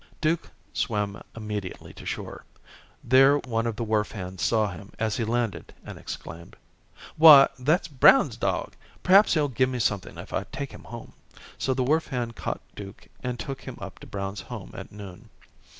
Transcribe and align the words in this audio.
Duke 0.19 0.49
swam 0.73 1.21
immediately 1.35 1.93
to 1.93 2.07
shore. 2.07 2.43
There 3.03 3.37
one 3.37 3.67
of 3.67 3.75
the 3.75 3.83
wharf 3.83 4.13
hands 4.13 4.41
saw 4.41 4.71
him 4.71 4.91
as 4.97 5.17
he 5.17 5.23
landed, 5.23 5.75
and 5.85 5.99
exclaimed: 5.99 6.55
"Why, 7.17 7.49
that's 7.59 7.87
Brown's 7.87 8.35
dog. 8.35 8.73
Perhaps 9.03 9.35
he'll 9.35 9.47
give 9.47 9.69
me 9.69 9.77
something 9.77 10.17
if 10.17 10.33
I 10.33 10.45
take 10.51 10.71
him 10.71 10.85
home." 10.85 11.13
So 11.59 11.75
the 11.75 11.83
wharf 11.83 12.07
hand 12.07 12.35
caught 12.35 12.61
Duke 12.75 13.09
and 13.21 13.37
took 13.39 13.61
him 13.61 13.77
up 13.79 13.99
to 13.99 14.07
Brown's 14.07 14.41
home 14.41 14.71
at 14.73 14.91
noon. 14.91 15.29